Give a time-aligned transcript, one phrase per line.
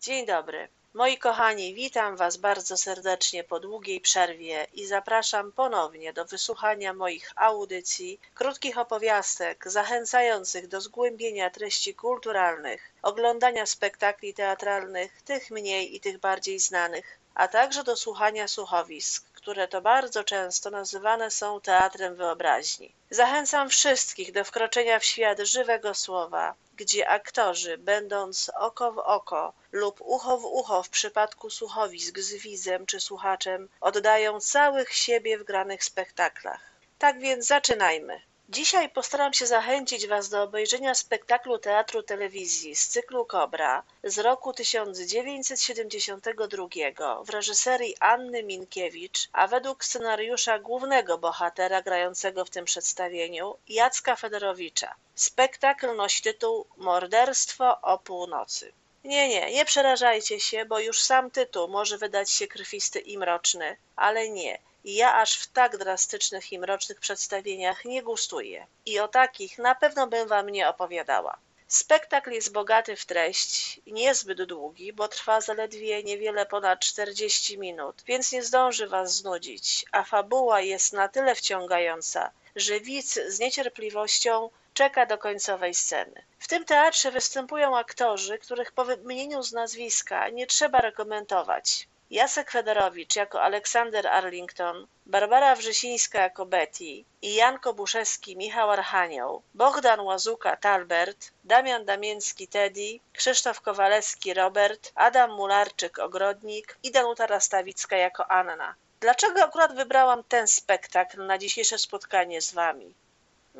[0.00, 0.68] Dzień dobry.
[0.94, 7.32] Moi kochani, witam Was bardzo serdecznie po długiej przerwie i zapraszam ponownie do wysłuchania moich
[7.36, 16.18] audycji, krótkich opowiastek zachęcających do zgłębienia treści kulturalnych, oglądania spektakli teatralnych, tych mniej i tych
[16.18, 22.92] bardziej znanych, a także do słuchania słuchowisk, które to bardzo często nazywane są teatrem wyobraźni.
[23.10, 30.00] Zachęcam wszystkich do wkroczenia w świat żywego słowa, gdzie aktorzy, będąc oko w oko lub
[30.00, 35.84] ucho w ucho w przypadku słuchowisk z widzem czy słuchaczem, oddają całych siebie w granych
[35.84, 36.60] spektaklach.
[36.98, 38.20] Tak więc zaczynajmy.
[38.50, 44.52] Dzisiaj postaram się zachęcić Was do obejrzenia spektaklu teatru telewizji z cyklu Kobra z roku
[44.52, 54.16] 1972 w reżyserii Anny Minkiewicz, a według scenariusza głównego bohatera grającego w tym przedstawieniu Jacka
[54.16, 54.94] Federowicza.
[55.14, 58.72] Spektakl nosi tytuł Morderstwo o północy.
[59.04, 63.76] Nie, nie, nie przerażajcie się, bo już sam tytuł może wydać się krwisty i mroczny,
[63.96, 69.58] ale nie– ja aż w tak drastycznych i mrocznych przedstawieniach nie gustuję i o takich
[69.58, 71.38] na pewno bym wam nie opowiadała.
[71.68, 78.32] Spektakl jest bogaty w treść, niezbyt długi, bo trwa zaledwie niewiele ponad 40 minut, więc
[78.32, 85.06] nie zdąży was znudzić, a fabuła jest na tyle wciągająca, że widz z niecierpliwością czeka
[85.06, 86.22] do końcowej sceny.
[86.38, 91.88] W tym teatrze występują aktorzy, których po wymienieniu z nazwiska nie trzeba rekomendować.
[92.10, 100.00] Jacek Federowicz jako Aleksander Arlington, Barbara Wrzesińska jako Betty i Jan Kobuszewski Michał Archanioł, Bogdan
[100.00, 108.30] Łazuka Talbert, Damian Damięcki Teddy, Krzysztof Kowalewski Robert, Adam Mularczyk Ogrodnik i Danuta Rastawicka jako
[108.30, 108.74] Anna.
[109.00, 112.94] Dlaczego akurat wybrałam ten spektakl na dzisiejsze spotkanie z wami?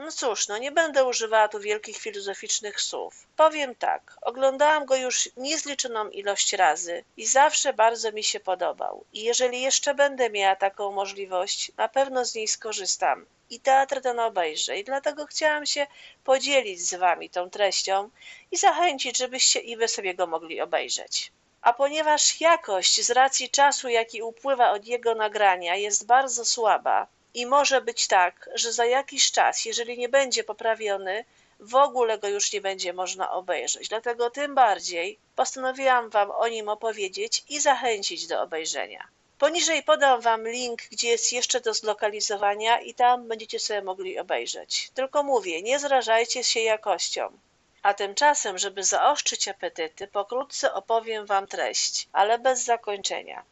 [0.00, 3.26] No cóż, no nie będę używała tu wielkich filozoficznych słów.
[3.36, 9.04] Powiem tak, oglądałam go już niezliczoną ilość razy i zawsze bardzo mi się podobał.
[9.12, 13.26] I jeżeli jeszcze będę miała taką możliwość, na pewno z niej skorzystam.
[13.50, 15.86] I teatr ten obejrzę i dlatego chciałam się
[16.24, 18.10] podzielić z wami tą treścią
[18.50, 21.32] i zachęcić, żebyście i wy sobie go mogli obejrzeć.
[21.62, 27.46] A ponieważ jakość z racji czasu, jaki upływa od jego nagrania jest bardzo słaba, i
[27.46, 31.24] może być tak, że za jakiś czas, jeżeli nie będzie poprawiony,
[31.60, 33.88] w ogóle go już nie będzie można obejrzeć.
[33.88, 39.08] Dlatego tym bardziej postanowiłam Wam o nim opowiedzieć i zachęcić do obejrzenia.
[39.38, 44.90] Poniżej podam Wam link, gdzie jest jeszcze do zlokalizowania i tam będziecie sobie mogli obejrzeć.
[44.94, 47.38] Tylko mówię, nie zrażajcie się jakością.
[47.82, 53.44] A tymczasem, żeby zaostrzyć apetyty, pokrótce opowiem Wam treść, ale bez zakończenia.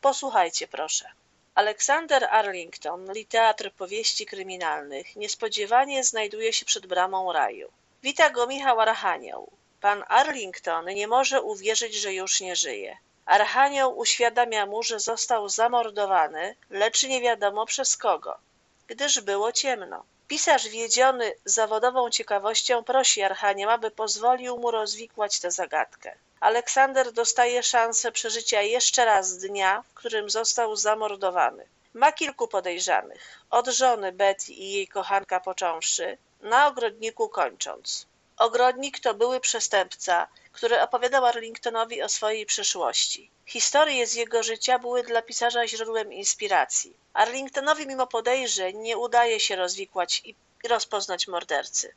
[0.00, 1.10] Posłuchajcie proszę.
[1.54, 7.72] Aleksander Arlington, liteatr powieści kryminalnych, niespodziewanie znajduje się przed bramą raju.
[8.02, 9.50] Wita go Michał Archanioł.
[9.80, 12.98] Pan Arlington nie może uwierzyć, że już nie żyje.
[13.26, 18.38] Archanioł uświadamia mu, że został zamordowany, lecz nie wiadomo przez kogo,
[18.86, 20.04] gdyż było ciemno.
[20.28, 26.14] Pisarz wiedziony zawodową ciekawością prosi Archanioła, by pozwolił mu rozwikłać tę zagadkę.
[26.40, 31.66] Aleksander dostaje szansę przeżycia jeszcze raz dnia, w którym został zamordowany.
[31.94, 38.06] Ma kilku podejrzanych, od żony Betty i jej kochanka począwszy, na ogrodniku kończąc.
[38.36, 43.30] Ogrodnik to były przestępca, który opowiadał Arlingtonowi o swojej przeszłości.
[43.46, 46.96] Historie z jego życia były dla pisarza źródłem inspiracji.
[47.12, 50.34] Arlingtonowi mimo podejrzeń nie udaje się rozwikłać i
[50.68, 51.94] rozpoznać mordercy.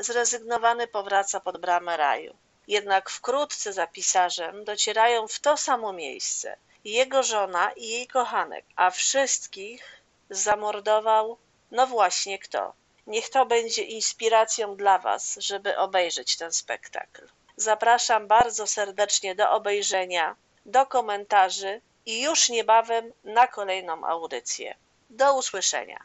[0.00, 2.36] Zrezygnowany powraca pod bramę raju.
[2.66, 8.90] Jednak wkrótce za pisarzem docierają w to samo miejsce jego żona i jej kochanek, a
[8.90, 11.38] wszystkich zamordował
[11.70, 12.72] no właśnie kto.
[13.06, 17.28] Niech to będzie inspiracją dla Was, żeby obejrzeć ten spektakl.
[17.56, 20.36] Zapraszam bardzo serdecznie do obejrzenia,
[20.66, 24.74] do komentarzy i już niebawem na kolejną audycję.
[25.10, 26.04] Do usłyszenia.